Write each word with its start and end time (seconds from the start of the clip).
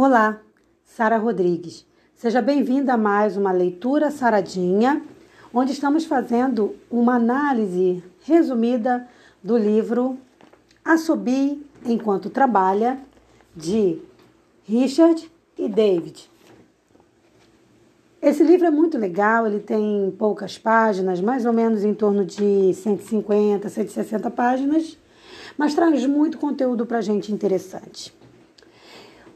Olá, 0.00 0.40
Sara 0.84 1.16
Rodrigues. 1.16 1.84
Seja 2.14 2.40
bem-vinda 2.40 2.92
a 2.92 2.96
mais 2.96 3.36
uma 3.36 3.50
leitura 3.50 4.12
saradinha, 4.12 5.02
onde 5.52 5.72
estamos 5.72 6.04
fazendo 6.04 6.76
uma 6.88 7.16
análise 7.16 8.00
resumida 8.22 9.08
do 9.42 9.58
livro 9.58 10.16
Assobie 10.84 11.66
Enquanto 11.84 12.30
Trabalha, 12.30 13.00
de 13.56 14.00
Richard 14.62 15.28
e 15.58 15.68
David. 15.68 16.30
Esse 18.22 18.44
livro 18.44 18.68
é 18.68 18.70
muito 18.70 18.96
legal, 18.96 19.48
ele 19.48 19.58
tem 19.58 20.14
poucas 20.16 20.56
páginas, 20.56 21.20
mais 21.20 21.44
ou 21.44 21.52
menos 21.52 21.82
em 21.82 21.92
torno 21.92 22.24
de 22.24 22.72
150, 22.72 23.68
160 23.68 24.30
páginas, 24.30 24.96
mas 25.58 25.74
traz 25.74 26.06
muito 26.06 26.38
conteúdo 26.38 26.86
para 26.86 27.00
gente 27.00 27.32
interessante. 27.32 28.16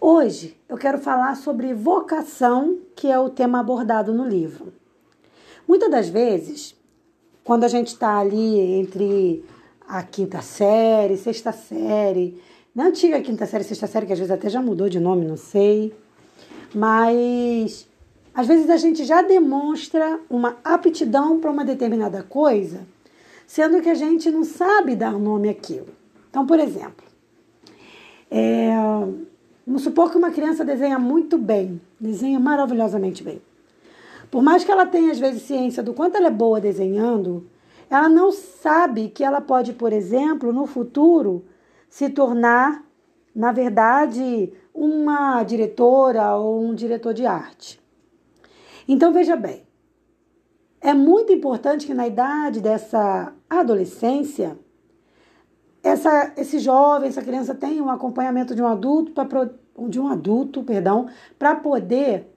Hoje 0.05 0.57
eu 0.69 0.77
quero 0.77 0.98
falar 0.98 1.37
sobre 1.37 1.73
vocação, 1.73 2.77
que 2.97 3.06
é 3.06 3.16
o 3.16 3.30
tema 3.30 3.60
abordado 3.60 4.12
no 4.12 4.29
livro. 4.29 4.73
Muitas 5.66 5.88
das 5.88 6.09
vezes, 6.09 6.74
quando 7.45 7.62
a 7.62 7.69
gente 7.69 7.93
está 7.93 8.19
ali 8.19 8.59
entre 8.80 9.45
a 9.87 10.02
quinta 10.02 10.43
série, 10.43 11.16
sexta 11.16 11.52
série, 11.52 12.43
na 12.74 12.87
antiga 12.87 13.23
quinta 13.23 13.46
série, 13.46 13.62
sexta 13.62 13.87
série, 13.87 14.07
que 14.07 14.12
às 14.12 14.19
vezes 14.19 14.33
até 14.33 14.51
já 14.51 14.60
mudou 14.60 14.88
de 14.88 14.98
nome, 14.98 15.24
não 15.24 15.37
sei, 15.37 15.95
mas 16.74 17.88
às 18.34 18.48
vezes 18.48 18.69
a 18.71 18.79
gente 18.79 19.05
já 19.05 19.23
demonstra 19.23 20.19
uma 20.29 20.57
aptidão 20.65 21.38
para 21.38 21.48
uma 21.48 21.65
determinada 21.65 22.24
coisa, 22.24 22.80
sendo 23.46 23.80
que 23.80 23.88
a 23.88 23.95
gente 23.95 24.32
não 24.32 24.43
sabe 24.43 24.96
dar 24.96 25.12
nome 25.12 25.48
àquilo. 25.48 25.91
Então, 26.29 26.45
por 26.45 26.59
exemplo, 26.59 27.07
é, 28.29 28.73
Vamos 29.66 29.83
supor 29.83 30.11
que 30.11 30.19
uma 30.19 30.30
criança 30.30 30.65
desenha 30.65 30.98
muito 30.98 31.39
bem, 31.39 31.80
desenha 32.01 32.41
maravilhosamente 32.41 33.23
bem. 33.23 33.41
Por 34.30 34.43
mais 34.43 34.65
que 34.65 34.73
ela 34.73 34.87
tenha, 34.87 35.13
às 35.13 35.19
vezes, 35.19 35.43
ciência 35.43 35.82
do 35.82 35.95
quanto 35.95 36.16
ela 36.16 36.29
é 36.29 36.30
boa 36.30 36.60
desenhando, 36.60 37.46
ela 37.88 38.09
não 38.09 38.32
sabe 38.32 39.09
que 39.09 39.23
ela 39.23 39.41
pode, 39.41 39.73
por 39.74 39.93
exemplo, 39.93 40.52
no 40.52 40.66
futuro, 40.66 41.45
se 41.88 42.09
tornar, 42.09 42.82
na 43.35 43.52
verdade, 43.52 44.52
uma 44.74 45.43
diretora 45.45 46.35
ou 46.35 46.65
um 46.65 46.74
diretor 46.74 47.13
de 47.13 47.26
arte. 47.26 47.79
Então, 48.88 49.13
veja 49.13 49.37
bem, 49.37 49.63
é 50.80 50.93
muito 50.93 51.32
importante 51.32 51.87
que 51.87 51.95
na 51.95 52.07
idade 52.07 52.60
dessa 52.60 53.32
adolescência, 53.49 54.59
essa, 55.83 56.33
esse 56.37 56.59
jovem, 56.59 57.09
essa 57.09 57.23
criança 57.23 57.55
tem 57.55 57.80
um 57.80 57.91
acompanhamento 57.91 58.55
de 58.55 58.63
um 58.63 58.66
adulto 58.66 59.13
para 59.13 59.51
de 59.88 59.99
um 59.99 60.09
adulto, 60.09 60.63
perdão, 60.63 61.09
para 61.38 61.55
poder 61.57 62.30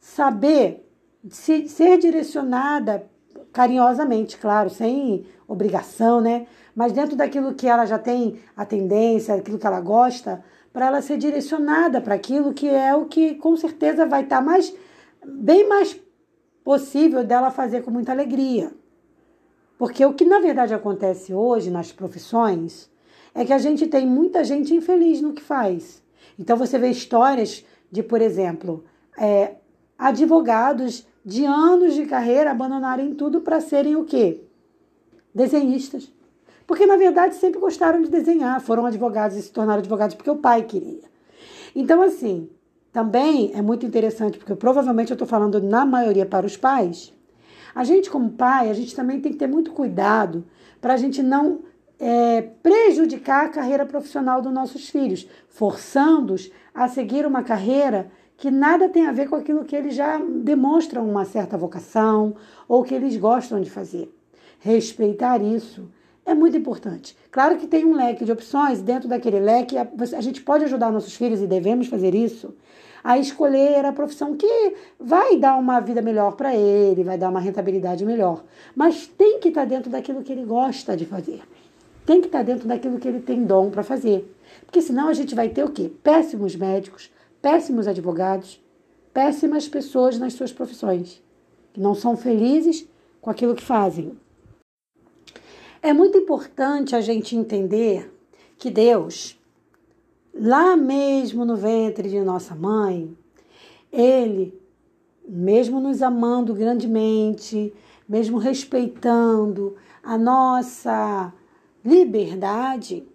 saber 0.00 0.88
se, 1.28 1.68
ser 1.68 1.98
direcionada 1.98 3.04
carinhosamente, 3.52 4.38
claro, 4.38 4.70
sem 4.70 5.26
obrigação, 5.46 6.20
né? 6.20 6.46
Mas 6.74 6.92
dentro 6.92 7.16
daquilo 7.16 7.54
que 7.54 7.66
ela 7.66 7.84
já 7.84 7.98
tem 7.98 8.38
a 8.56 8.64
tendência, 8.64 9.34
aquilo 9.34 9.58
que 9.58 9.66
ela 9.66 9.80
gosta, 9.80 10.44
para 10.72 10.86
ela 10.86 11.02
ser 11.02 11.18
direcionada 11.18 12.00
para 12.00 12.14
aquilo 12.14 12.54
que 12.54 12.68
é 12.68 12.94
o 12.94 13.06
que 13.06 13.34
com 13.34 13.56
certeza 13.56 14.06
vai 14.06 14.22
estar 14.22 14.36
tá 14.36 14.42
mais 14.42 14.72
bem 15.26 15.68
mais 15.68 15.98
possível 16.62 17.24
dela 17.24 17.50
fazer 17.50 17.82
com 17.82 17.90
muita 17.90 18.12
alegria. 18.12 18.72
Porque 19.78 20.04
o 20.04 20.12
que 20.12 20.24
na 20.24 20.40
verdade 20.40 20.74
acontece 20.74 21.32
hoje 21.32 21.70
nas 21.70 21.92
profissões 21.92 22.90
é 23.32 23.44
que 23.44 23.52
a 23.52 23.58
gente 23.58 23.86
tem 23.86 24.04
muita 24.04 24.42
gente 24.42 24.74
infeliz 24.74 25.22
no 25.22 25.32
que 25.32 25.40
faz. 25.40 26.02
Então 26.36 26.56
você 26.56 26.76
vê 26.76 26.90
histórias 26.90 27.64
de, 27.90 28.02
por 28.02 28.20
exemplo, 28.20 28.84
é, 29.16 29.54
advogados 29.96 31.06
de 31.24 31.44
anos 31.44 31.94
de 31.94 32.06
carreira 32.06 32.50
abandonarem 32.50 33.14
tudo 33.14 33.40
para 33.40 33.60
serem 33.60 33.94
o 33.94 34.04
quê? 34.04 34.42
Desenhistas. 35.32 36.12
Porque 36.66 36.84
na 36.84 36.96
verdade 36.96 37.36
sempre 37.36 37.60
gostaram 37.60 38.02
de 38.02 38.10
desenhar, 38.10 38.60
foram 38.60 38.84
advogados 38.84 39.36
e 39.36 39.42
se 39.42 39.52
tornaram 39.52 39.78
advogados 39.78 40.16
porque 40.16 40.30
o 40.30 40.36
pai 40.36 40.64
queria. 40.64 41.08
Então, 41.74 42.02
assim, 42.02 42.50
também 42.92 43.52
é 43.54 43.62
muito 43.62 43.86
interessante, 43.86 44.38
porque 44.38 44.54
provavelmente 44.54 45.10
eu 45.10 45.14
estou 45.14 45.28
falando 45.28 45.62
na 45.62 45.86
maioria 45.86 46.26
para 46.26 46.46
os 46.46 46.56
pais, 46.56 47.14
a 47.74 47.84
gente, 47.84 48.10
como 48.10 48.30
pai, 48.30 48.70
a 48.70 48.74
gente 48.74 48.94
também 48.94 49.20
tem 49.20 49.32
que 49.32 49.38
ter 49.38 49.46
muito 49.46 49.72
cuidado 49.72 50.44
para 50.80 50.94
a 50.94 50.96
gente 50.96 51.22
não 51.22 51.60
é, 51.98 52.42
prejudicar 52.62 53.46
a 53.46 53.48
carreira 53.48 53.84
profissional 53.84 54.40
dos 54.40 54.52
nossos 54.52 54.88
filhos, 54.88 55.28
forçando-os 55.48 56.50
a 56.74 56.88
seguir 56.88 57.26
uma 57.26 57.42
carreira 57.42 58.10
que 58.36 58.50
nada 58.50 58.88
tem 58.88 59.06
a 59.06 59.12
ver 59.12 59.28
com 59.28 59.34
aquilo 59.34 59.64
que 59.64 59.74
eles 59.74 59.94
já 59.94 60.16
demonstram 60.18 61.08
uma 61.08 61.24
certa 61.24 61.56
vocação 61.56 62.36
ou 62.68 62.84
que 62.84 62.94
eles 62.94 63.16
gostam 63.16 63.60
de 63.60 63.68
fazer. 63.68 64.14
Respeitar 64.60 65.42
isso 65.42 65.88
é 66.28 66.34
muito 66.34 66.56
importante. 66.56 67.16
Claro 67.30 67.56
que 67.56 67.66
tem 67.66 67.84
um 67.84 67.94
leque 67.94 68.24
de 68.24 68.30
opções, 68.30 68.82
dentro 68.82 69.08
daquele 69.08 69.40
leque, 69.40 69.78
a, 69.78 69.88
a 70.16 70.20
gente 70.20 70.42
pode 70.42 70.64
ajudar 70.64 70.92
nossos 70.92 71.14
filhos 71.14 71.40
e 71.40 71.46
devemos 71.46 71.86
fazer 71.86 72.14
isso 72.14 72.54
a 73.02 73.16
escolher 73.16 73.84
a 73.84 73.92
profissão 73.92 74.36
que 74.36 74.74
vai 75.00 75.38
dar 75.38 75.56
uma 75.56 75.80
vida 75.80 76.02
melhor 76.02 76.36
para 76.36 76.54
ele, 76.54 77.04
vai 77.04 77.16
dar 77.16 77.30
uma 77.30 77.40
rentabilidade 77.40 78.04
melhor. 78.04 78.44
Mas 78.76 79.06
tem 79.06 79.40
que 79.40 79.48
estar 79.48 79.62
tá 79.62 79.66
dentro 79.66 79.90
daquilo 79.90 80.22
que 80.22 80.32
ele 80.32 80.44
gosta 80.44 80.96
de 80.96 81.06
fazer. 81.06 81.40
Tem 82.04 82.20
que 82.20 82.26
estar 82.26 82.38
tá 82.38 82.44
dentro 82.44 82.68
daquilo 82.68 82.98
que 82.98 83.08
ele 83.08 83.20
tem 83.20 83.44
dom 83.44 83.70
para 83.70 83.82
fazer. 83.82 84.30
Porque 84.66 84.82
senão 84.82 85.08
a 85.08 85.14
gente 85.14 85.34
vai 85.34 85.48
ter 85.48 85.64
o 85.64 85.70
quê? 85.70 85.90
Péssimos 86.02 86.54
médicos, 86.56 87.10
péssimos 87.40 87.86
advogados, 87.86 88.62
péssimas 89.14 89.66
pessoas 89.66 90.18
nas 90.18 90.34
suas 90.34 90.52
profissões, 90.52 91.22
que 91.72 91.80
não 91.80 91.94
são 91.94 92.16
felizes 92.16 92.86
com 93.20 93.30
aquilo 93.30 93.54
que 93.54 93.64
fazem. 93.64 94.12
É 95.80 95.92
muito 95.92 96.18
importante 96.18 96.96
a 96.96 97.00
gente 97.00 97.36
entender 97.36 98.12
que 98.58 98.70
Deus 98.70 99.38
lá 100.34 100.76
mesmo 100.76 101.44
no 101.44 101.56
ventre 101.56 102.08
de 102.08 102.20
nossa 102.20 102.54
mãe, 102.54 103.16
ele, 103.92 104.60
mesmo 105.26 105.80
nos 105.80 106.02
amando 106.02 106.54
grandemente, 106.54 107.72
mesmo 108.08 108.38
respeitando 108.38 109.76
a 110.02 110.16
nossa 110.16 111.32
liberdade, 111.84 113.06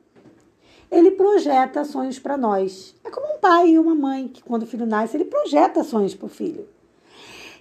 ele 0.92 1.12
projeta 1.12 1.84
sonhos 1.84 2.20
para 2.20 2.38
nós. 2.38 2.96
É 3.04 3.10
como 3.10 3.36
um 3.36 3.40
pai 3.40 3.70
e 3.70 3.80
uma 3.80 3.96
mãe 3.96 4.28
que, 4.28 4.44
quando 4.44 4.64
o 4.64 4.68
filho 4.68 4.86
nasce, 4.86 5.18
ele 5.18 5.26
projeta 5.26 5.84
sonhos 5.84 6.14
para 6.14 6.28
o 6.28 6.30
filho. 6.30 6.68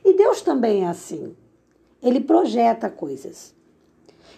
E 0.05 0.13
Deus 0.15 0.43
também 0.43 0.85
é 0.85 0.89
assim. 0.89 1.35
Ele 2.03 2.21
projeta 2.21 2.91
coisas. 2.91 3.55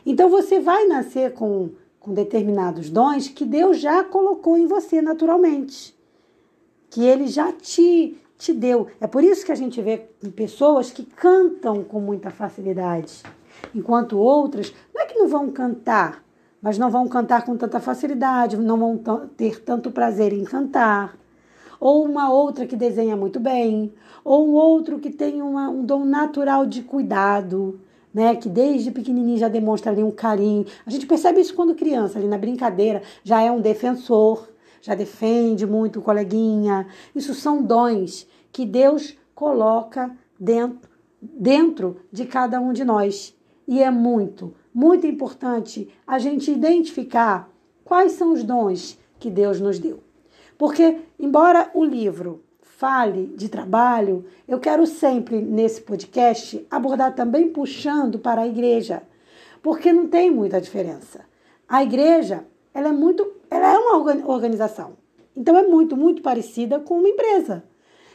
Então 0.04 0.28
você 0.28 0.60
vai 0.60 0.87
nascer 0.87 1.32
com 1.32 1.70
com 2.04 2.12
determinados 2.12 2.91
dons 2.91 3.28
que 3.28 3.47
Deus 3.47 3.78
já 3.81 4.04
colocou 4.04 4.59
em 4.59 4.66
você 4.66 5.00
naturalmente, 5.00 5.97
que 6.91 7.03
Ele 7.03 7.26
já 7.26 7.50
te, 7.50 8.20
te 8.37 8.53
deu. 8.53 8.88
É 9.00 9.06
por 9.06 9.25
isso 9.25 9.47
que 9.47 9.50
a 9.50 9.54
gente 9.54 9.81
vê 9.81 9.97
pessoas 10.37 10.91
que 10.91 11.03
cantam 11.03 11.82
com 11.82 12.00
muita 12.00 12.31
facilidade, 12.31 13.22
enquanto 13.75 14.19
outras 14.19 14.75
não 14.94 15.00
é 15.00 15.06
que 15.06 15.19
não 15.19 15.26
vão 15.26 15.50
cantar, 15.50 16.22
mas 16.60 16.76
não 16.76 16.91
vão 16.91 17.09
cantar 17.09 17.42
com 17.42 17.56
tanta 17.56 17.81
facilidade, 17.81 18.59
não 18.59 18.76
vão 18.76 19.28
ter 19.34 19.62
tanto 19.62 19.91
prazer 19.91 20.34
em 20.34 20.44
cantar. 20.44 21.16
Ou 21.81 22.04
uma 22.04 22.31
outra 22.31 22.66
que 22.66 22.76
desenha 22.76 23.16
muito 23.16 23.41
bem, 23.41 23.94
ou 24.22 24.47
um 24.47 24.53
outro 24.53 24.98
que 24.98 25.10
tem 25.10 25.41
uma, 25.41 25.71
um 25.71 25.82
dom 25.82 26.04
natural 26.04 26.66
de 26.66 26.82
cuidado, 26.82 27.81
né, 28.15 28.37
que 28.37 28.49
desde 28.49 28.93
pequenininho 28.93 29.37
já 29.37 29.49
demonstra 29.49 29.91
ali 29.91 30.03
um 30.03 30.11
carinho. 30.13 30.65
A 30.87 30.91
gente 30.91 31.07
percebe 31.07 31.41
isso 31.41 31.55
quando 31.55 31.75
criança, 31.75 32.19
ali 32.19 32.29
na 32.29 32.39
brincadeira, 32.39 33.03
já 33.25 33.43
é 33.43 33.51
um 33.51 33.61
defensor, 33.61 34.49
já 34.81 34.95
defende 34.95 35.67
muito 35.67 35.99
o 35.99 36.03
coleguinha. 36.03 36.87
Isso 37.15 37.34
são 37.34 37.61
dons 37.61 38.27
que 38.53 38.65
Deus 38.65 39.16
coloca 39.34 40.16
dentro, 40.39 40.89
dentro 41.21 41.97
de 42.13 42.25
cada 42.25 42.61
um 42.61 42.72
de 42.72 42.84
nós. 42.84 43.34
E 43.66 43.83
é 43.83 43.91
muito, 43.91 44.55
muito 44.72 45.07
importante 45.07 45.89
a 46.07 46.19
gente 46.19 46.53
identificar 46.53 47.51
quais 47.83 48.13
são 48.13 48.33
os 48.33 48.45
dons 48.45 48.97
que 49.19 49.31
Deus 49.31 49.60
nos 49.60 49.78
deu. 49.78 50.01
Porque, 50.57 50.99
embora 51.19 51.71
o 51.75 51.84
livro 51.84 52.44
fale 52.84 53.33
de 53.34 53.48
trabalho, 53.48 54.27
eu 54.47 54.60
quero 54.60 54.86
sempre 54.86 55.41
nesse 55.41 55.81
podcast 55.81 56.66
abordar 56.71 57.15
também 57.15 57.48
puxando 57.48 58.19
para 58.19 58.42
a 58.42 58.47
igreja, 58.47 59.03
porque 59.63 59.91
não 59.91 60.07
tem 60.07 60.31
muita 60.31 60.60
diferença. 60.60 61.25
A 61.66 61.83
igreja, 61.83 62.45
ela 62.75 62.91
é 62.91 62.92
muito, 62.92 63.27
ela 63.51 63.72
é 63.72 63.78
uma 63.78 64.28
organização. 64.31 64.98
Então 65.34 65.57
é 65.57 65.66
muito, 65.66 65.97
muito 65.97 66.21
parecida 66.21 66.78
com 66.78 66.98
uma 66.98 67.09
empresa. 67.09 67.65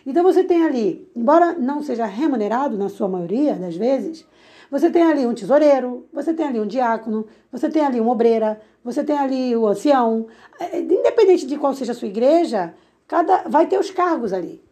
Então 0.05 0.21
você 0.21 0.43
tem 0.43 0.63
ali, 0.63 1.09
embora 1.15 1.53
não 1.53 1.81
seja 1.81 2.05
remunerado 2.05 2.77
na 2.77 2.89
sua 2.89 3.07
maioria 3.07 3.55
das 3.55 3.75
vezes, 3.75 4.23
você 4.69 4.91
tem 4.91 5.01
ali 5.01 5.25
um 5.25 5.33
tesoureiro, 5.33 6.05
você 6.13 6.31
tem 6.31 6.45
ali 6.45 6.59
um 6.59 6.67
diácono, 6.67 7.25
você 7.51 7.71
tem 7.71 7.83
ali 7.83 7.99
uma 7.99 8.11
obreira, 8.11 8.61
você 8.83 9.03
tem 9.03 9.17
ali 9.17 9.55
o 9.55 9.65
ancião. 9.65 10.27
É, 10.59 10.79
independente 10.79 11.47
de 11.47 11.57
qual 11.57 11.73
seja 11.73 11.93
a 11.93 11.95
sua 11.95 12.07
igreja, 12.07 12.75
cada 13.09 13.43
vai 13.49 13.67
ter 13.67 13.79
os 13.79 13.91
cargos 13.91 14.31
ali, 14.31 14.63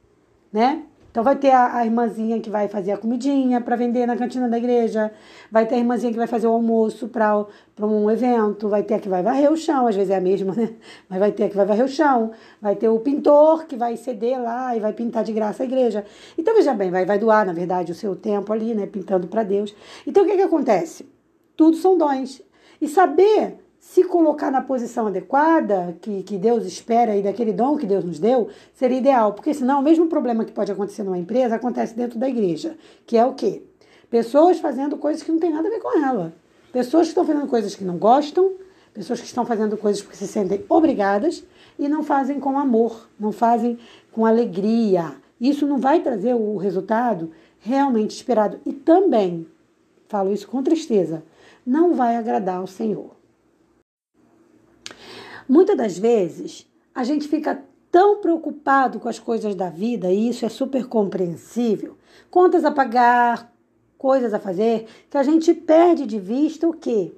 né? 0.53 0.83
Então 1.09 1.23
vai 1.23 1.35
ter 1.35 1.49
a, 1.49 1.77
a 1.77 1.83
irmãzinha 1.83 2.39
que 2.39 2.47
vai 2.47 2.67
fazer 2.67 2.91
a 2.91 2.97
comidinha 2.97 3.59
para 3.59 3.75
vender 3.75 4.05
na 4.05 4.15
cantina 4.15 4.47
da 4.47 4.55
igreja, 4.55 5.11
vai 5.51 5.65
ter 5.65 5.73
a 5.73 5.77
irmãzinha 5.79 6.11
que 6.11 6.17
vai 6.17 6.27
fazer 6.27 6.45
o 6.45 6.51
almoço 6.51 7.07
para 7.07 7.47
um 7.81 8.11
evento, 8.11 8.69
vai 8.69 8.83
ter 8.83 8.93
a 8.93 8.99
que 8.99 9.09
vai 9.09 9.23
varrer 9.23 9.51
o 9.51 9.57
chão, 9.57 9.87
às 9.87 9.95
vezes 9.95 10.11
é 10.11 10.17
a 10.17 10.21
mesma, 10.21 10.53
né? 10.53 10.75
Mas 11.09 11.17
vai 11.17 11.31
ter 11.31 11.45
a 11.45 11.49
que 11.49 11.55
vai 11.55 11.65
varrer 11.65 11.85
o 11.85 11.87
chão, 11.87 12.31
vai 12.61 12.75
ter 12.75 12.87
o 12.87 12.99
pintor 12.99 13.65
que 13.65 13.75
vai 13.75 13.97
ceder 13.97 14.39
lá 14.39 14.75
e 14.75 14.79
vai 14.79 14.93
pintar 14.93 15.23
de 15.23 15.33
graça 15.33 15.63
a 15.63 15.65
igreja. 15.65 16.05
Então 16.37 16.53
veja 16.53 16.75
bem, 16.75 16.91
vai, 16.91 17.03
vai 17.03 17.17
doar, 17.17 17.47
na 17.47 17.53
verdade, 17.53 17.91
o 17.91 17.95
seu 17.95 18.15
tempo 18.15 18.53
ali, 18.53 18.75
né? 18.75 18.85
Pintando 18.85 19.27
para 19.27 19.41
Deus. 19.41 19.75
Então 20.05 20.23
o 20.23 20.27
que, 20.27 20.35
que 20.35 20.43
acontece? 20.43 21.09
Tudo 21.55 21.75
são 21.77 21.97
dons. 21.97 22.43
E 22.79 22.87
saber 22.87 23.57
se 23.87 24.03
colocar 24.03 24.51
na 24.51 24.61
posição 24.61 25.07
adequada, 25.07 25.97
que, 26.01 26.21
que 26.21 26.37
Deus 26.37 26.65
espera 26.65 27.15
e 27.15 27.23
daquele 27.23 27.53
dom 27.53 27.77
que 27.77 27.85
Deus 27.85 28.03
nos 28.03 28.19
deu, 28.19 28.49
seria 28.73 28.97
ideal. 28.97 29.31
Porque 29.31 29.53
senão 29.53 29.79
o 29.79 29.81
mesmo 29.81 30.07
problema 30.07 30.43
que 30.43 30.51
pode 30.51 30.69
acontecer 30.69 31.03
numa 31.03 31.17
empresa 31.17 31.55
acontece 31.55 31.95
dentro 31.95 32.19
da 32.19 32.27
igreja. 32.27 32.77
Que 33.05 33.15
é 33.15 33.25
o 33.25 33.33
quê? 33.33 33.63
Pessoas 34.09 34.59
fazendo 34.59 34.97
coisas 34.97 35.23
que 35.23 35.31
não 35.31 35.39
tem 35.39 35.53
nada 35.53 35.69
a 35.69 35.71
ver 35.71 35.79
com 35.79 36.05
ela. 36.05 36.33
Pessoas 36.69 37.03
que 37.03 37.11
estão 37.11 37.25
fazendo 37.25 37.47
coisas 37.47 37.75
que 37.75 37.85
não 37.85 37.97
gostam, 37.97 38.51
pessoas 38.93 39.21
que 39.21 39.25
estão 39.25 39.45
fazendo 39.45 39.77
coisas 39.77 40.01
porque 40.01 40.17
se 40.17 40.27
sentem 40.27 40.65
obrigadas 40.67 41.45
e 41.79 41.87
não 41.87 42.03
fazem 42.03 42.41
com 42.41 42.59
amor, 42.59 43.07
não 43.17 43.31
fazem 43.31 43.79
com 44.11 44.25
alegria. 44.25 45.15
Isso 45.39 45.65
não 45.65 45.77
vai 45.77 46.01
trazer 46.01 46.33
o 46.33 46.57
resultado 46.57 47.31
realmente 47.61 48.11
esperado. 48.11 48.59
E 48.65 48.73
também, 48.73 49.47
falo 50.09 50.33
isso 50.33 50.45
com 50.45 50.61
tristeza, 50.61 51.23
não 51.65 51.93
vai 51.93 52.17
agradar 52.17 52.57
ao 52.57 52.67
Senhor. 52.67 53.16
Muitas 55.47 55.77
das 55.77 55.97
vezes, 55.97 56.67
a 56.93 57.03
gente 57.03 57.27
fica 57.27 57.63
tão 57.89 58.19
preocupado 58.19 58.99
com 58.99 59.07
as 59.07 59.17
coisas 59.17 59.55
da 59.55 59.69
vida, 59.69 60.11
e 60.11 60.29
isso 60.29 60.45
é 60.45 60.49
super 60.49 60.87
compreensível, 60.87 61.97
contas 62.29 62.65
a 62.65 62.71
pagar, 62.71 63.53
coisas 63.97 64.33
a 64.33 64.39
fazer, 64.39 64.87
que 65.09 65.17
a 65.17 65.23
gente 65.23 65.53
perde 65.53 66.05
de 66.05 66.19
vista 66.19 66.67
o 66.67 66.73
quê? 66.73 67.13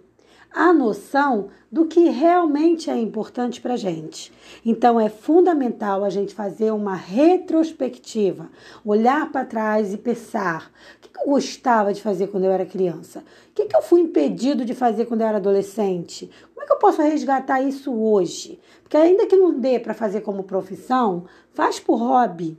A 0.52 0.74
noção 0.74 1.50
do 1.72 1.86
que 1.86 2.10
realmente 2.10 2.90
é 2.90 2.98
importante 2.98 3.62
para 3.62 3.76
a 3.76 3.78
gente. 3.78 4.32
Então 4.66 5.00
é 5.00 5.08
fundamental 5.10 6.04
a 6.04 6.10
gente 6.10 6.34
fazer 6.34 6.72
uma 6.72 6.96
retrospectiva, 6.96 8.50
olhar 8.84 9.32
para 9.32 9.46
trás 9.46 9.94
e 9.94 9.98
pensar: 9.98 10.72
o 10.98 11.08
que 11.08 11.20
eu 11.20 11.26
gostava 11.26 11.94
de 11.94 12.02
fazer 12.02 12.28
quando 12.28 12.46
eu 12.46 12.52
era 12.52 12.66
criança? 12.66 13.24
O 13.50 13.54
que 13.54 13.76
eu 13.76 13.82
fui 13.82 14.02
impedido 14.02 14.66
de 14.66 14.74
fazer 14.74 15.06
quando 15.06 15.22
eu 15.22 15.28
era 15.28 15.38
adolescente? 15.38 16.30
Como 16.54 16.64
é 16.64 16.68
que 16.68 16.74
eu 16.74 16.80
posso 16.80 17.02
resgatar 17.02 17.62
isso 17.62 17.94
hoje? 17.94 18.60
Porque 18.82 18.98
ainda 18.98 19.28
que 19.28 19.36
não 19.36 19.60
dê 19.60 19.80
para 19.80 19.94
fazer 19.94 20.22
como 20.22 20.44
profissão, 20.44 21.26
faz 21.54 21.80
por 21.80 21.98
hobby 21.98 22.58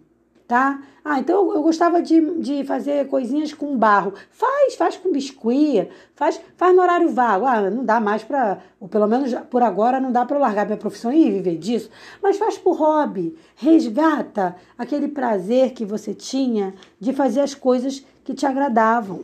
tá? 0.51 0.83
Ah, 1.05 1.21
então 1.21 1.47
eu, 1.47 1.55
eu, 1.55 1.63
gostava 1.63 2.03
de, 2.03 2.21
de 2.41 2.65
fazer 2.65 3.07
coisinhas 3.07 3.55
com 3.55 3.79
barro. 3.79 4.15
Faz, 4.33 4.75
faz 4.75 4.97
com 4.97 5.13
biscuit, 5.13 5.89
faz, 6.17 6.41
faz 6.57 6.75
no 6.75 6.83
horário 6.83 7.09
vago. 7.09 7.47
Ah, 7.47 7.71
não 7.71 7.85
dá 7.85 8.01
mais 8.01 8.25
para, 8.25 8.59
ou 8.81 8.89
pelo 8.89 9.07
menos 9.07 9.33
por 9.49 9.63
agora 9.63 10.01
não 10.01 10.11
dá 10.11 10.27
para 10.27 10.37
eu 10.37 10.41
largar 10.41 10.67
minha 10.67 10.77
profissão 10.77 11.13
e 11.13 11.31
viver 11.31 11.57
disso, 11.57 11.89
mas 12.21 12.37
faz 12.37 12.59
por 12.59 12.73
hobby. 12.73 13.39
Resgata 13.55 14.57
aquele 14.77 15.07
prazer 15.07 15.71
que 15.71 15.85
você 15.85 16.13
tinha 16.13 16.75
de 16.99 17.13
fazer 17.13 17.43
as 17.43 17.55
coisas 17.55 18.05
que 18.25 18.35
te 18.35 18.45
agradavam, 18.45 19.23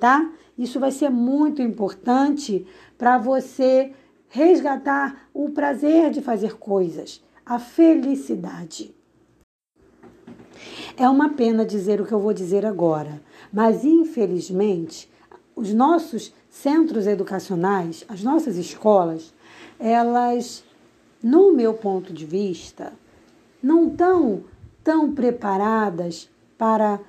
tá? 0.00 0.32
Isso 0.58 0.80
vai 0.80 0.90
ser 0.90 1.10
muito 1.10 1.62
importante 1.62 2.66
para 2.98 3.18
você 3.18 3.92
resgatar 4.28 5.28
o 5.32 5.50
prazer 5.50 6.10
de 6.10 6.20
fazer 6.20 6.56
coisas, 6.58 7.22
a 7.46 7.60
felicidade. 7.60 8.98
É 10.96 11.08
uma 11.08 11.30
pena 11.30 11.64
dizer 11.64 12.00
o 12.00 12.06
que 12.06 12.12
eu 12.12 12.20
vou 12.20 12.32
dizer 12.32 12.66
agora, 12.66 13.20
mas 13.52 13.84
infelizmente 13.84 15.10
os 15.54 15.72
nossos 15.72 16.32
centros 16.48 17.06
educacionais, 17.06 18.04
as 18.08 18.22
nossas 18.22 18.56
escolas, 18.56 19.32
elas, 19.78 20.64
no 21.22 21.52
meu 21.52 21.74
ponto 21.74 22.12
de 22.12 22.24
vista, 22.24 22.92
não 23.62 23.88
estão 23.88 24.44
tão 24.82 25.12
preparadas 25.12 26.28
para 26.56 27.00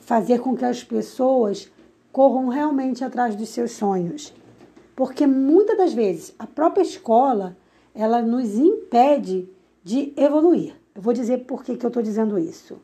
fazer 0.00 0.40
com 0.40 0.56
que 0.56 0.64
as 0.64 0.84
pessoas 0.84 1.70
corram 2.12 2.48
realmente 2.48 3.04
atrás 3.04 3.34
dos 3.34 3.48
seus 3.48 3.72
sonhos. 3.72 4.32
Porque 4.94 5.26
muitas 5.26 5.76
das 5.76 5.92
vezes 5.92 6.34
a 6.38 6.46
própria 6.46 6.82
escola 6.82 7.56
ela 7.94 8.22
nos 8.22 8.54
impede 8.54 9.48
de 9.82 10.12
evoluir. 10.16 10.74
Eu 10.96 11.02
vou 11.02 11.12
dizer 11.12 11.44
por 11.44 11.62
que, 11.62 11.76
que 11.76 11.84
eu 11.84 11.88
estou 11.88 12.02
dizendo 12.02 12.38
isso. 12.38 12.78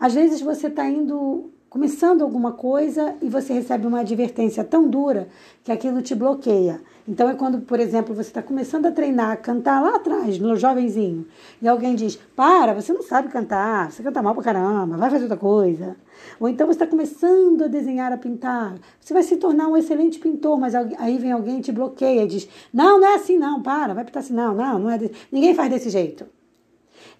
Às 0.00 0.14
vezes 0.14 0.40
você 0.40 0.66
está 0.66 0.84
indo, 0.88 1.52
começando 1.70 2.22
alguma 2.22 2.50
coisa 2.50 3.14
e 3.22 3.28
você 3.28 3.52
recebe 3.52 3.86
uma 3.86 4.00
advertência 4.00 4.64
tão 4.64 4.88
dura 4.88 5.28
que 5.62 5.70
aquilo 5.70 6.02
te 6.02 6.12
bloqueia. 6.12 6.80
Então 7.06 7.30
é 7.30 7.34
quando, 7.34 7.60
por 7.60 7.78
exemplo, 7.78 8.16
você 8.16 8.30
está 8.30 8.42
começando 8.42 8.86
a 8.86 8.90
treinar, 8.90 9.30
a 9.30 9.36
cantar 9.36 9.80
lá 9.80 9.94
atrás, 9.94 10.40
no 10.40 10.56
jovenzinho, 10.56 11.24
e 11.62 11.68
alguém 11.68 11.94
diz: 11.94 12.16
Para, 12.34 12.74
você 12.74 12.92
não 12.92 13.02
sabe 13.02 13.28
cantar, 13.28 13.92
você 13.92 14.02
canta 14.02 14.20
mal 14.20 14.34
pra 14.34 14.42
caramba, 14.42 14.96
vai 14.96 15.08
fazer 15.08 15.22
outra 15.22 15.38
coisa. 15.38 15.96
Ou 16.40 16.48
então 16.48 16.66
você 16.66 16.72
está 16.74 16.86
começando 16.86 17.62
a 17.62 17.68
desenhar, 17.68 18.12
a 18.12 18.16
pintar, 18.16 18.74
você 19.00 19.14
vai 19.14 19.22
se 19.22 19.36
tornar 19.36 19.68
um 19.68 19.76
excelente 19.76 20.18
pintor, 20.18 20.58
mas 20.58 20.74
aí 20.74 21.16
vem 21.16 21.30
alguém 21.30 21.60
te 21.60 21.70
bloqueia 21.70 22.24
e 22.24 22.26
diz: 22.26 22.48
Não, 22.72 22.98
não 23.00 23.06
é 23.06 23.14
assim, 23.14 23.38
não, 23.38 23.62
para, 23.62 23.94
vai 23.94 24.04
pintar 24.04 24.22
assim, 24.24 24.34
não, 24.34 24.52
não, 24.52 24.80
não 24.80 24.90
é. 24.90 24.98
Desse... 24.98 25.14
Ninguém 25.30 25.54
faz 25.54 25.70
desse 25.70 25.90
jeito. 25.90 26.26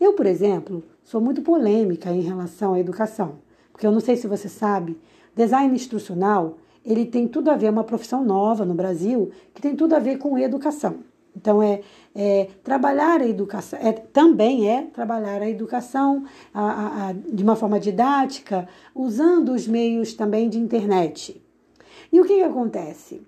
Eu, 0.03 0.15
por 0.15 0.27
exemplo, 0.27 0.83
sou 1.05 1.21
muito 1.21 1.43
polêmica 1.43 2.11
em 2.11 2.23
relação 2.23 2.75
à 2.75 2.81
educação, 2.81 3.37
porque 3.71 3.87
eu 3.87 3.93
não 3.93 4.01
sei 4.01 4.17
se 4.17 4.27
você 4.27 4.49
sabe, 4.49 4.99
design 5.33 5.73
instrucional, 5.73 6.59
ele 6.85 7.07
tem 7.07 7.29
tudo 7.29 7.53
a 7.53 7.57
ver, 7.57 7.67
é 7.67 7.71
uma 7.71 7.85
profissão 7.85 8.25
nova 8.25 8.65
no 8.65 8.75
Brasil, 8.75 9.31
que 9.55 9.63
tem 9.63 9.77
tudo 9.77 9.95
a 9.95 10.01
ver 10.01 10.19
com 10.19 10.37
educação. 10.37 10.97
Então, 11.37 11.63
é, 11.63 11.83
é 12.17 12.49
trabalhar 12.65 13.21
a 13.21 13.29
educação, 13.29 13.79
é, 13.81 13.93
também 13.93 14.69
é 14.69 14.83
trabalhar 14.83 15.41
a 15.41 15.49
educação 15.49 16.25
a, 16.53 16.63
a, 16.63 17.09
a, 17.11 17.13
de 17.13 17.45
uma 17.45 17.55
forma 17.55 17.79
didática, 17.79 18.69
usando 18.93 19.53
os 19.53 19.69
meios 19.69 20.15
também 20.15 20.49
de 20.49 20.59
internet. 20.59 21.41
E 22.13 22.21
o 22.21 22.25
que, 22.25 22.35
que 22.35 22.43
acontece? 22.43 23.23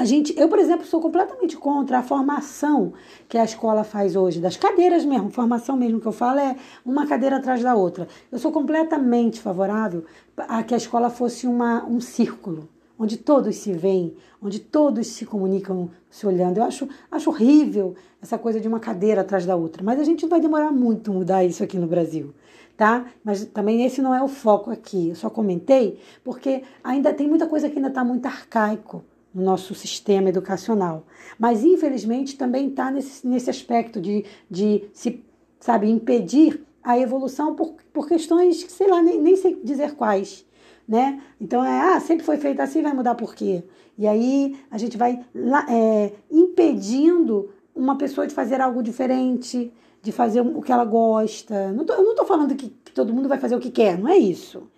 A 0.00 0.04
gente, 0.06 0.34
eu, 0.40 0.48
por 0.48 0.58
exemplo, 0.58 0.86
sou 0.86 0.98
completamente 0.98 1.58
contra 1.58 1.98
a 1.98 2.02
formação 2.02 2.94
que 3.28 3.36
a 3.36 3.44
escola 3.44 3.84
faz 3.84 4.16
hoje, 4.16 4.40
das 4.40 4.56
cadeiras 4.56 5.04
mesmo, 5.04 5.28
formação 5.28 5.76
mesmo 5.76 6.00
que 6.00 6.06
eu 6.06 6.12
falo 6.12 6.38
é 6.38 6.56
uma 6.86 7.06
cadeira 7.06 7.36
atrás 7.36 7.62
da 7.62 7.74
outra. 7.74 8.08
Eu 8.32 8.38
sou 8.38 8.50
completamente 8.50 9.38
favorável 9.38 10.06
a 10.38 10.62
que 10.62 10.72
a 10.72 10.78
escola 10.78 11.10
fosse 11.10 11.46
uma, 11.46 11.84
um 11.84 12.00
círculo, 12.00 12.66
onde 12.98 13.18
todos 13.18 13.56
se 13.56 13.74
veem, 13.74 14.16
onde 14.42 14.58
todos 14.58 15.06
se 15.06 15.26
comunicam 15.26 15.90
se 16.08 16.26
olhando. 16.26 16.56
Eu 16.56 16.64
acho, 16.64 16.88
acho 17.10 17.28
horrível 17.28 17.94
essa 18.22 18.38
coisa 18.38 18.58
de 18.58 18.66
uma 18.66 18.80
cadeira 18.80 19.20
atrás 19.20 19.44
da 19.44 19.54
outra, 19.54 19.82
mas 19.82 20.00
a 20.00 20.04
gente 20.04 20.26
vai 20.26 20.40
demorar 20.40 20.72
muito 20.72 21.12
mudar 21.12 21.44
isso 21.44 21.62
aqui 21.62 21.76
no 21.76 21.86
Brasil. 21.86 22.32
Tá? 22.74 23.04
Mas 23.22 23.44
também 23.44 23.84
esse 23.84 24.00
não 24.00 24.14
é 24.14 24.22
o 24.22 24.28
foco 24.28 24.70
aqui. 24.70 25.10
Eu 25.10 25.14
só 25.14 25.28
comentei 25.28 26.00
porque 26.24 26.62
ainda 26.82 27.12
tem 27.12 27.28
muita 27.28 27.46
coisa 27.46 27.68
que 27.68 27.76
ainda 27.76 27.88
está 27.88 28.02
muito 28.02 28.24
arcaico 28.24 29.04
no 29.34 29.42
nosso 29.42 29.74
sistema 29.74 30.28
educacional. 30.28 31.06
Mas, 31.38 31.64
infelizmente, 31.64 32.36
também 32.36 32.68
está 32.68 32.90
nesse, 32.90 33.26
nesse 33.26 33.50
aspecto 33.50 34.00
de, 34.00 34.24
de 34.50 34.84
se, 34.92 35.24
sabe, 35.58 35.88
impedir 35.88 36.64
a 36.82 36.98
evolução 36.98 37.54
por, 37.54 37.74
por 37.92 38.08
questões 38.08 38.62
que, 38.62 38.72
sei 38.72 38.88
lá, 38.88 39.02
nem, 39.02 39.20
nem 39.20 39.36
sei 39.36 39.60
dizer 39.62 39.94
quais. 39.94 40.44
Né? 40.88 41.22
Então, 41.40 41.64
é, 41.64 41.94
ah, 41.94 42.00
sempre 42.00 42.24
foi 42.24 42.36
feito 42.36 42.60
assim, 42.60 42.82
vai 42.82 42.92
mudar 42.92 43.14
por 43.14 43.34
quê? 43.34 43.62
E 43.96 44.06
aí 44.06 44.58
a 44.70 44.78
gente 44.78 44.96
vai 44.96 45.24
é, 45.68 46.12
impedindo 46.30 47.50
uma 47.74 47.96
pessoa 47.96 48.26
de 48.26 48.34
fazer 48.34 48.60
algo 48.60 48.82
diferente, 48.82 49.72
de 50.02 50.10
fazer 50.10 50.40
o 50.40 50.60
que 50.60 50.72
ela 50.72 50.84
gosta. 50.84 51.70
Não 51.72 51.84
tô, 51.84 51.92
eu 51.92 52.02
não 52.02 52.10
estou 52.10 52.26
falando 52.26 52.54
que, 52.56 52.70
que 52.84 52.92
todo 52.92 53.12
mundo 53.12 53.28
vai 53.28 53.38
fazer 53.38 53.54
o 53.54 53.60
que 53.60 53.70
quer, 53.70 53.98
não 53.98 54.08
é 54.08 54.16
isso. 54.16 54.68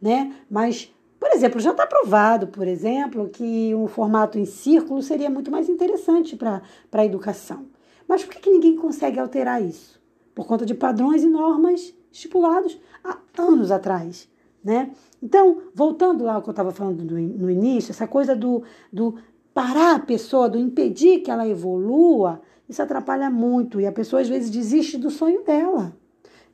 Né? 0.00 0.32
Mas 0.48 0.92
por 1.18 1.30
exemplo, 1.32 1.60
já 1.60 1.72
está 1.72 1.86
provado, 1.86 2.46
por 2.46 2.66
exemplo, 2.66 3.28
que 3.28 3.74
um 3.74 3.86
formato 3.86 4.38
em 4.38 4.44
círculo 4.44 5.02
seria 5.02 5.28
muito 5.28 5.50
mais 5.50 5.68
interessante 5.68 6.36
para 6.36 6.62
a 6.92 7.04
educação. 7.04 7.66
Mas 8.06 8.24
por 8.24 8.34
que, 8.34 8.40
que 8.40 8.50
ninguém 8.50 8.76
consegue 8.76 9.18
alterar 9.18 9.62
isso? 9.62 10.00
Por 10.34 10.46
conta 10.46 10.64
de 10.64 10.74
padrões 10.74 11.22
e 11.22 11.26
normas 11.26 11.92
estipulados 12.12 12.78
há 13.04 13.18
anos 13.36 13.70
atrás. 13.70 14.28
Né? 14.62 14.90
Então, 15.22 15.62
voltando 15.74 16.24
lá 16.24 16.34
ao 16.34 16.42
que 16.42 16.48
eu 16.48 16.52
estava 16.52 16.70
falando 16.70 17.02
no, 17.02 17.50
início, 17.50 17.90
essa 17.90 18.06
coisa 18.06 18.34
do, 18.34 18.62
do 18.92 19.16
parar 19.52 19.96
a 19.96 20.00
pessoa, 20.00 20.48
do 20.48 20.58
impedir 20.58 21.20
que 21.20 21.30
ela 21.30 21.48
evolua, 21.48 22.40
isso 22.68 22.82
atrapalha 22.82 23.28
muito. 23.28 23.80
E 23.80 23.86
a 23.86 23.92
pessoa 23.92 24.22
às 24.22 24.28
vezes 24.28 24.50
desiste 24.50 24.96
do 24.96 25.10
sonho 25.10 25.42
dela. 25.44 25.96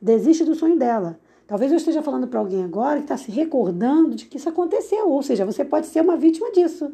Desiste 0.01 0.43
do 0.43 0.55
sonho 0.55 0.77
dela. 0.77 1.19
Talvez 1.47 1.71
eu 1.71 1.77
esteja 1.77 2.01
falando 2.01 2.27
para 2.27 2.39
alguém 2.39 2.63
agora 2.63 2.97
que 2.97 3.05
está 3.05 3.17
se 3.17 3.31
recordando 3.31 4.15
de 4.15 4.25
que 4.25 4.37
isso 4.37 4.49
aconteceu, 4.49 5.09
ou 5.09 5.21
seja, 5.21 5.45
você 5.45 5.63
pode 5.63 5.85
ser 5.87 6.01
uma 6.01 6.17
vítima 6.17 6.51
disso. 6.51 6.91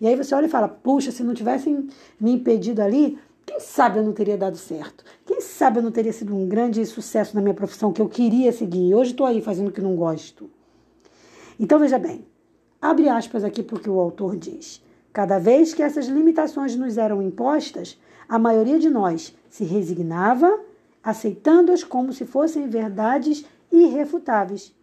E 0.00 0.06
aí 0.06 0.16
você 0.16 0.34
olha 0.34 0.46
e 0.46 0.50
fala: 0.50 0.68
puxa, 0.68 1.12
se 1.12 1.22
não 1.22 1.34
tivessem 1.34 1.88
me 2.20 2.32
impedido 2.32 2.82
ali, 2.82 3.18
Quem 3.44 3.58
sabe 3.58 3.98
eu 3.98 4.04
não 4.04 4.12
teria 4.12 4.36
dado 4.36 4.56
certo? 4.56 5.04
Quem 5.26 5.40
sabe 5.40 5.78
eu 5.78 5.82
não 5.82 5.90
teria 5.90 6.12
sido 6.12 6.34
um 6.34 6.46
grande 6.48 6.84
sucesso 6.86 7.34
na 7.34 7.42
minha 7.42 7.54
profissão 7.54 7.92
que 7.92 8.00
eu 8.00 8.08
queria 8.08 8.52
seguir? 8.52 8.94
Hoje 8.94 9.10
estou 9.10 9.26
aí 9.26 9.40
fazendo 9.40 9.68
o 9.68 9.72
que 9.72 9.80
não 9.80 9.96
gosto. 9.96 10.48
Então 11.58 11.78
veja 11.78 11.98
bem, 11.98 12.24
abre 12.80 13.08
aspas 13.08 13.44
aqui 13.44 13.62
para 13.62 13.76
o 13.76 13.80
que 13.80 13.90
o 13.90 14.00
autor 14.00 14.36
diz. 14.36 14.82
Cada 15.12 15.38
vez 15.38 15.74
que 15.74 15.82
essas 15.82 16.06
limitações 16.06 16.74
nos 16.76 16.96
eram 16.96 17.20
impostas, 17.20 17.98
a 18.28 18.38
maioria 18.38 18.78
de 18.78 18.88
nós 18.88 19.34
se 19.50 19.64
resignava, 19.64 20.60
aceitando-as 21.02 21.84
como 21.84 22.12
se 22.12 22.24
fossem 22.24 22.68
verdades 22.68 23.44
irrefutáveis. 23.72 24.74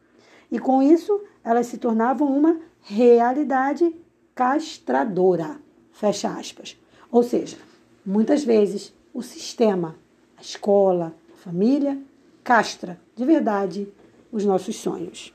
E 0.52 0.60
com 0.60 0.82
isso, 0.82 1.22
elas 1.44 1.68
se 1.68 1.78
tornavam 1.78 2.28
uma 2.28 2.60
realidade 2.82 3.96
castradora. 4.34 5.60
Fecha 5.92 6.30
aspas. 6.30 6.78
Ou 7.12 7.24
seja, 7.24 7.58
muitas 8.06 8.44
vezes 8.44 8.94
o 9.14 9.22
sistema, 9.22 9.96
a 10.38 10.42
escola, 10.42 11.16
a 11.34 11.38
família, 11.38 12.02
castra 12.44 13.00
de 13.16 13.26
verdade 13.26 13.88
os 14.32 14.46
nossos 14.46 14.76
sonhos. 14.76 15.34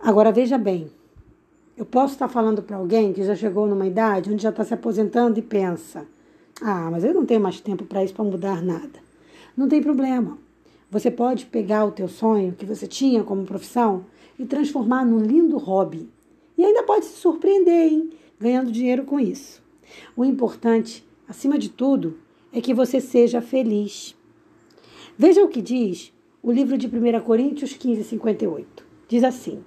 Agora 0.00 0.32
veja 0.32 0.58
bem, 0.58 0.90
eu 1.76 1.84
posso 1.84 2.12
estar 2.12 2.28
falando 2.28 2.62
para 2.62 2.76
alguém 2.76 3.12
que 3.12 3.24
já 3.24 3.34
chegou 3.34 3.66
numa 3.66 3.86
idade 3.86 4.30
onde 4.30 4.42
já 4.42 4.50
está 4.50 4.64
se 4.64 4.74
aposentando 4.74 5.38
e 5.38 5.42
pensa: 5.42 6.06
ah, 6.60 6.88
mas 6.90 7.04
eu 7.04 7.14
não 7.14 7.24
tenho 7.24 7.40
mais 7.40 7.60
tempo 7.60 7.84
para 7.84 8.04
isso, 8.04 8.14
para 8.14 8.24
mudar 8.24 8.62
nada. 8.62 9.02
Não 9.56 9.68
tem 9.68 9.82
problema. 9.82 10.38
Você 10.94 11.10
pode 11.10 11.46
pegar 11.46 11.84
o 11.84 11.90
teu 11.90 12.06
sonho 12.06 12.52
que 12.52 12.64
você 12.64 12.86
tinha 12.86 13.24
como 13.24 13.44
profissão 13.44 14.06
e 14.38 14.46
transformar 14.46 15.04
num 15.04 15.18
lindo 15.18 15.58
hobby. 15.58 16.08
E 16.56 16.64
ainda 16.64 16.84
pode 16.84 17.06
se 17.06 17.16
surpreender, 17.16 17.92
hein? 17.92 18.10
Ganhando 18.38 18.70
dinheiro 18.70 19.02
com 19.02 19.18
isso. 19.18 19.60
O 20.16 20.24
importante, 20.24 21.04
acima 21.26 21.58
de 21.58 21.68
tudo, 21.68 22.20
é 22.52 22.60
que 22.60 22.72
você 22.72 23.00
seja 23.00 23.42
feliz. 23.42 24.16
Veja 25.18 25.42
o 25.42 25.48
que 25.48 25.60
diz 25.60 26.12
o 26.40 26.52
livro 26.52 26.78
de 26.78 26.86
1 26.86 27.20
Coríntios 27.22 27.72
15, 27.72 28.04
58. 28.04 28.86
Diz 29.08 29.24
assim. 29.24 29.64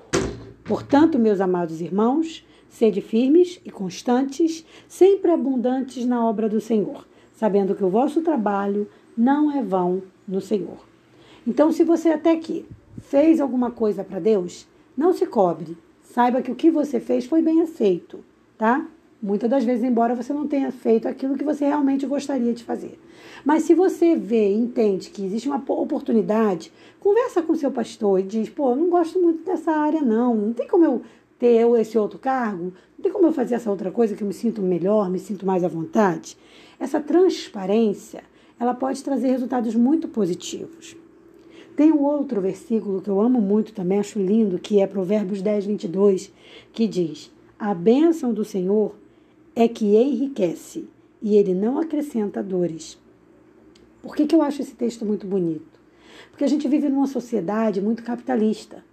Portanto, 0.63 1.19
meus 1.19 1.41
amados 1.41 1.81
irmãos, 1.81 2.47
sede 2.69 3.01
firmes 3.01 3.59
e 3.65 3.69
constantes, 3.69 4.65
sempre 4.87 5.31
abundantes 5.31 6.05
na 6.05 6.25
obra 6.25 6.47
do 6.47 6.61
Senhor, 6.61 7.05
sabendo 7.33 7.75
que 7.75 7.83
o 7.83 7.89
vosso 7.89 8.21
trabalho 8.21 8.89
não 9.17 9.51
é 9.51 9.61
vão 9.61 10.01
no 10.25 10.39
Senhor. 10.39 10.87
Então, 11.47 11.71
se 11.71 11.85
você 11.85 12.09
até 12.09 12.31
aqui 12.31 12.65
fez 12.97 13.39
alguma 13.39 13.71
coisa 13.71 14.03
para 14.03 14.19
Deus, 14.19 14.67
não 14.97 15.13
se 15.13 15.25
cobre. 15.25 15.77
Saiba 16.03 16.41
que 16.41 16.51
o 16.51 16.55
que 16.55 16.69
você 16.69 16.99
fez 16.99 17.25
foi 17.25 17.41
bem 17.41 17.61
aceito, 17.61 18.19
tá? 18.57 18.85
Muitas 19.23 19.49
das 19.49 19.63
vezes, 19.63 19.85
embora 19.85 20.13
você 20.13 20.33
não 20.33 20.45
tenha 20.45 20.73
feito 20.73 21.07
aquilo 21.07 21.37
que 21.37 21.45
você 21.45 21.65
realmente 21.65 22.05
gostaria 22.05 22.53
de 22.53 22.65
fazer. 22.65 22.99
Mas 23.45 23.63
se 23.63 23.73
você 23.73 24.13
vê 24.13 24.49
e 24.49 24.57
entende 24.57 25.09
que 25.09 25.23
existe 25.23 25.47
uma 25.47 25.63
oportunidade, 25.65 26.69
conversa 26.99 27.41
com 27.41 27.55
seu 27.55 27.71
pastor 27.71 28.19
e 28.19 28.23
diz: 28.23 28.49
pô, 28.49 28.75
não 28.75 28.89
gosto 28.89 29.17
muito 29.17 29.45
dessa 29.45 29.71
área, 29.71 30.01
não. 30.01 30.35
Não 30.35 30.51
tem 30.51 30.67
como 30.67 30.83
eu 30.83 31.01
ter 31.39 31.65
esse 31.79 31.97
outro 31.97 32.19
cargo? 32.19 32.73
Não 32.97 33.03
tem 33.03 33.11
como 33.11 33.25
eu 33.25 33.31
fazer 33.31 33.55
essa 33.55 33.71
outra 33.71 33.89
coisa 33.89 34.17
que 34.17 34.21
eu 34.21 34.27
me 34.27 34.33
sinto 34.33 34.61
melhor, 34.61 35.09
me 35.09 35.17
sinto 35.17 35.45
mais 35.45 35.63
à 35.63 35.69
vontade? 35.69 36.37
Essa 36.77 36.99
transparência, 36.99 38.21
ela 38.59 38.73
pode 38.73 39.01
trazer 39.01 39.29
resultados 39.29 39.73
muito 39.75 40.09
positivos. 40.09 41.06
Tem 41.77 41.91
um 41.91 42.01
outro 42.01 42.41
versículo 42.41 43.03
que 43.03 43.07
eu 43.07 43.21
amo 43.21 43.39
muito 43.39 43.71
também, 43.71 43.99
acho 43.99 44.17
lindo, 44.17 44.57
que 44.57 44.81
é 44.81 44.87
Provérbios 44.87 45.43
10, 45.43 45.67
22, 45.67 46.33
que 46.73 46.87
diz: 46.87 47.31
A 47.59 47.71
bênção 47.71 48.33
do 48.33 48.43
Senhor 48.43 48.95
é 49.55 49.67
que 49.67 49.95
enriquece 49.95 50.89
e 51.21 51.35
ele 51.35 51.53
não 51.53 51.77
acrescenta 51.77 52.41
dores. 52.41 52.97
Por 54.01 54.15
que, 54.15 54.25
que 54.25 54.33
eu 54.33 54.41
acho 54.41 54.63
esse 54.63 54.73
texto 54.73 55.05
muito 55.05 55.27
bonito? 55.27 55.79
Porque 56.31 56.43
a 56.43 56.47
gente 56.47 56.67
vive 56.67 56.89
numa 56.89 57.05
sociedade 57.05 57.79
muito 57.79 58.01
capitalista. 58.01 58.83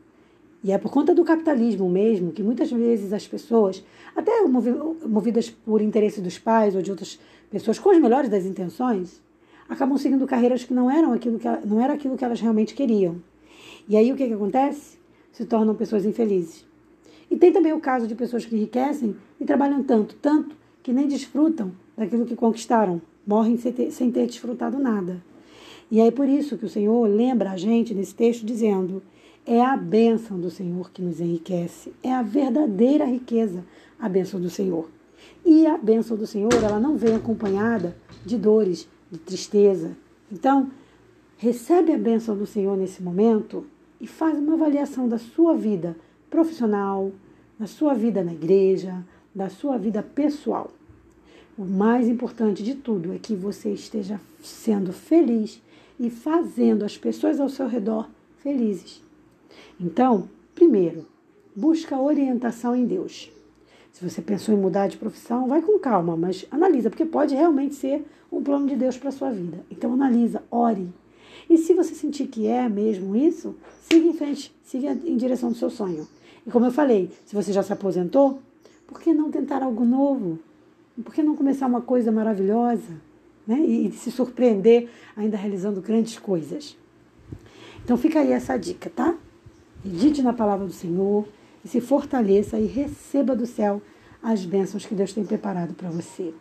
E 0.62 0.70
é 0.70 0.76
por 0.76 0.90
conta 0.90 1.14
do 1.14 1.24
capitalismo 1.24 1.88
mesmo 1.88 2.32
que 2.32 2.42
muitas 2.42 2.70
vezes 2.70 3.14
as 3.14 3.26
pessoas, 3.26 3.82
até 4.14 4.42
movidas 4.42 5.48
por 5.48 5.80
interesse 5.80 6.20
dos 6.20 6.36
pais 6.36 6.76
ou 6.76 6.82
de 6.82 6.90
outras 6.90 7.18
pessoas 7.50 7.78
com 7.78 7.88
as 7.88 7.98
melhores 7.98 8.28
das 8.28 8.44
intenções, 8.44 9.22
acabam 9.74 9.98
seguindo 9.98 10.26
carreiras 10.26 10.64
que 10.64 10.72
não 10.72 10.90
eram 10.90 11.12
aquilo 11.12 11.38
que, 11.38 11.48
não 11.66 11.80
era 11.80 11.92
aquilo 11.92 12.16
que 12.16 12.24
elas 12.24 12.40
realmente 12.40 12.74
queriam. 12.74 13.16
E 13.88 13.96
aí 13.96 14.10
o 14.10 14.16
que, 14.16 14.26
que 14.26 14.32
acontece? 14.32 14.96
Se 15.32 15.44
tornam 15.44 15.74
pessoas 15.74 16.04
infelizes. 16.04 16.64
E 17.30 17.36
tem 17.36 17.52
também 17.52 17.72
o 17.72 17.80
caso 17.80 18.06
de 18.06 18.14
pessoas 18.14 18.46
que 18.46 18.54
enriquecem 18.54 19.16
e 19.40 19.44
trabalham 19.44 19.82
tanto, 19.82 20.14
tanto, 20.16 20.56
que 20.82 20.92
nem 20.92 21.08
desfrutam 21.08 21.72
daquilo 21.96 22.24
que 22.24 22.36
conquistaram, 22.36 23.00
morrem 23.26 23.56
sem 23.56 23.72
ter, 23.72 23.90
sem 23.90 24.10
ter 24.10 24.26
desfrutado 24.26 24.78
nada. 24.78 25.22
E 25.90 26.00
é 26.00 26.10
por 26.10 26.28
isso 26.28 26.56
que 26.56 26.64
o 26.64 26.68
Senhor 26.68 27.06
lembra 27.06 27.50
a 27.50 27.56
gente 27.56 27.94
nesse 27.94 28.14
texto 28.14 28.44
dizendo: 28.44 29.02
é 29.46 29.60
a 29.60 29.76
bênção 29.76 30.38
do 30.38 30.50
Senhor 30.50 30.90
que 30.90 31.02
nos 31.02 31.20
enriquece, 31.20 31.92
é 32.02 32.12
a 32.12 32.22
verdadeira 32.22 33.04
riqueza, 33.04 33.64
a 33.98 34.08
bênção 34.08 34.40
do 34.40 34.48
Senhor. 34.48 34.88
E 35.44 35.66
a 35.66 35.76
bênção 35.76 36.16
do 36.16 36.26
Senhor, 36.26 36.52
ela 36.54 36.80
não 36.80 36.96
vem 36.96 37.14
acompanhada 37.14 37.96
de 38.24 38.38
dores, 38.38 38.88
de 39.14 39.20
tristeza. 39.20 39.96
Então, 40.30 40.70
recebe 41.36 41.92
a 41.92 41.98
bênção 41.98 42.36
do 42.36 42.46
Senhor 42.46 42.76
nesse 42.76 43.02
momento 43.02 43.64
e 44.00 44.06
faz 44.06 44.38
uma 44.38 44.54
avaliação 44.54 45.08
da 45.08 45.18
sua 45.18 45.54
vida 45.56 45.96
profissional, 46.28 47.12
da 47.58 47.66
sua 47.66 47.94
vida 47.94 48.22
na 48.24 48.32
igreja, 48.32 49.04
da 49.34 49.48
sua 49.48 49.78
vida 49.78 50.02
pessoal. 50.02 50.70
O 51.56 51.64
mais 51.64 52.08
importante 52.08 52.62
de 52.62 52.74
tudo 52.74 53.12
é 53.12 53.18
que 53.18 53.36
você 53.36 53.70
esteja 53.70 54.20
sendo 54.42 54.92
feliz 54.92 55.62
e 55.98 56.10
fazendo 56.10 56.84
as 56.84 56.98
pessoas 56.98 57.38
ao 57.38 57.48
seu 57.48 57.68
redor 57.68 58.08
felizes. 58.38 59.00
Então, 59.80 60.28
primeiro, 60.54 61.06
busca 61.54 61.96
orientação 61.96 62.74
em 62.74 62.84
Deus. 62.84 63.30
Se 63.92 64.02
você 64.04 64.20
pensou 64.20 64.52
em 64.52 64.58
mudar 64.58 64.88
de 64.88 64.96
profissão, 64.96 65.46
vai 65.46 65.62
com 65.62 65.78
calma, 65.78 66.16
mas 66.16 66.44
analisa, 66.50 66.90
porque 66.90 67.04
pode 67.04 67.32
realmente 67.32 67.76
ser 67.76 68.04
um 68.38 68.42
plano 68.42 68.66
de 68.66 68.76
Deus 68.76 68.96
para 68.96 69.08
a 69.08 69.12
sua 69.12 69.30
vida. 69.30 69.64
Então 69.70 69.92
analisa, 69.92 70.42
ore. 70.50 70.88
E 71.48 71.58
se 71.58 71.74
você 71.74 71.94
sentir 71.94 72.26
que 72.26 72.46
é 72.46 72.68
mesmo 72.68 73.14
isso, 73.14 73.54
siga 73.82 74.06
em 74.06 74.14
frente, 74.14 74.54
siga 74.62 74.92
em 74.92 75.16
direção 75.16 75.50
do 75.50 75.56
seu 75.56 75.70
sonho. 75.70 76.06
E 76.46 76.50
como 76.50 76.66
eu 76.66 76.72
falei, 76.72 77.10
se 77.26 77.34
você 77.34 77.52
já 77.52 77.62
se 77.62 77.72
aposentou, 77.72 78.40
por 78.86 79.00
que 79.00 79.12
não 79.12 79.30
tentar 79.30 79.62
algo 79.62 79.84
novo? 79.84 80.38
Por 81.02 81.12
que 81.12 81.22
não 81.22 81.36
começar 81.36 81.66
uma 81.66 81.80
coisa 81.80 82.12
maravilhosa? 82.12 83.00
Né? 83.46 83.60
E, 83.60 83.88
e 83.88 83.92
se 83.92 84.10
surpreender 84.10 84.88
ainda 85.16 85.36
realizando 85.36 85.80
grandes 85.80 86.18
coisas. 86.18 86.76
Então 87.84 87.96
fica 87.96 88.20
aí 88.20 88.32
essa 88.32 88.56
dica, 88.56 88.88
tá? 88.88 89.14
Medite 89.84 90.22
na 90.22 90.32
palavra 90.32 90.66
do 90.66 90.72
Senhor 90.72 91.26
e 91.64 91.68
se 91.68 91.80
fortaleça 91.80 92.58
e 92.58 92.66
receba 92.66 93.36
do 93.36 93.46
céu 93.46 93.82
as 94.22 94.44
bênçãos 94.46 94.86
que 94.86 94.94
Deus 94.94 95.12
tem 95.12 95.24
preparado 95.24 95.74
para 95.74 95.90
você. 95.90 96.32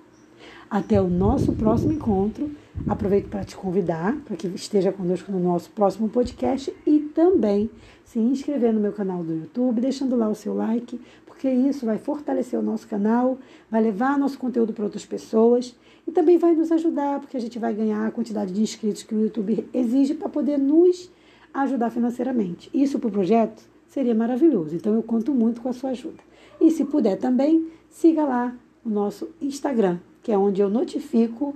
Até 0.70 1.02
o 1.02 1.08
nosso 1.08 1.54
próximo 1.54 1.94
encontro. 1.94 2.50
Aproveito 2.88 3.30
para 3.30 3.44
te 3.44 3.56
convidar 3.56 4.16
para 4.26 4.36
que 4.36 4.48
esteja 4.48 4.92
conosco 4.92 5.32
no 5.32 5.40
nosso 5.40 5.70
próximo 5.70 6.10
podcast 6.10 6.74
e 6.86 7.00
também 7.00 7.70
se 8.04 8.20
inscrever 8.20 8.74
no 8.74 8.80
meu 8.80 8.92
canal 8.92 9.24
do 9.24 9.34
YouTube, 9.34 9.82
deixando 9.82 10.16
lá 10.16 10.28
o 10.28 10.36
seu 10.36 10.54
like, 10.54 11.00
porque 11.26 11.50
isso 11.50 11.86
vai 11.86 11.98
fortalecer 11.98 12.60
o 12.60 12.64
nosso 12.64 12.88
canal, 12.88 13.38
vai 13.70 13.82
levar 13.82 14.18
nosso 14.18 14.38
conteúdo 14.38 14.74
para 14.74 14.84
outras 14.84 15.06
pessoas 15.06 15.76
e 16.08 16.12
também 16.12 16.38
vai 16.38 16.54
nos 16.54 16.72
ajudar, 16.72 17.20
porque 17.20 17.38
a 17.38 17.40
gente 17.40 17.58
vai 17.60 17.74
ganhar 17.74 18.06
a 18.06 18.12
quantidade 18.12 18.52
de 18.52 18.62
inscritos 18.62 19.04
que 19.04 19.16
o 19.16 19.22
YouTube 19.22 19.68
exige 19.74 20.14
para 20.14 20.30
poder 20.30 20.58
nos 20.58 21.12
ajudar 21.54 21.90
financeiramente. 21.90 22.70
Isso 22.74 23.00
para 23.00 23.08
o 23.08 23.12
projeto 23.12 23.64
seria 23.88 24.16
maravilhoso, 24.16 24.76
então 24.76 24.94
eu 24.94 25.04
conto 25.04 25.34
muito 25.34 25.62
com 25.62 25.70
a 25.70 25.74
sua 25.74 25.92
ajuda. 25.92 26.24
E 26.60 26.72
se 26.72 26.86
puder 26.86 27.18
também, 27.18 27.68
siga 27.90 28.24
lá 28.24 28.56
o 28.86 28.90
nosso 28.90 29.30
Instagram, 29.42 29.98
que 30.22 30.32
é 30.32 30.38
onde 30.38 30.62
eu 30.62 30.70
notifico 30.70 31.56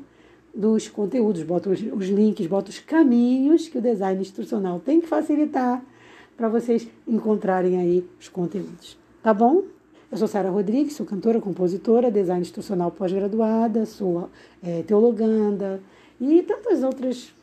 dos 0.53 0.88
conteúdos, 0.88 1.43
boto 1.43 1.69
os, 1.69 1.79
links, 1.79 2.48
boto 2.48 2.72
os 2.72 2.79
caminhos 2.79 3.67
que 3.67 3.77
o 3.77 3.81
design 3.81 4.19
instrucional 4.19 4.79
tem 4.79 5.00
que 5.00 5.07
facilitar 5.07 5.84
para 6.36 6.50
vocês 6.50 6.88
encontrarem 7.07 7.79
aí 7.79 8.07
os 8.19 8.27
conteúdos. 8.27 8.98
Tá 9.22 9.34
bom? 9.34 9.63
Eu 10.12 10.17
sou 10.17 10.27
Sara 10.27 10.50
Rodrigues, 10.50 10.93
sou 10.93 11.05
cantora, 11.05 11.39
compositora, 11.39 12.10
design 12.10 12.41
instrucional 12.41 12.89
pós-graduada, 12.91 13.86
sou 13.86 14.29
é, 14.63 14.81
teologanda 14.84 15.81
e 16.19 16.41
tantas 16.43 16.81
outras 16.81 17.34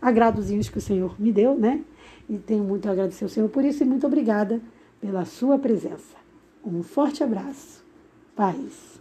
agradozinhos 0.00 0.68
que 0.68 0.78
o 0.78 0.80
Senhor 0.80 1.14
me 1.18 1.32
deu, 1.32 1.56
né? 1.56 1.82
E 2.28 2.38
tenho 2.38 2.62
muito 2.62 2.88
a 2.88 2.92
agradecer 2.92 3.24
ao 3.24 3.30
Senhor 3.30 3.48
por 3.48 3.64
isso 3.64 3.82
e 3.82 3.86
muito 3.86 4.06
obrigada 4.06 4.60
pela 5.00 5.24
sua 5.24 5.58
presença. 5.58 6.16
Um 6.64 6.82
forte 6.82 7.24
abraço. 7.24 7.79
Paz. 8.40 8.99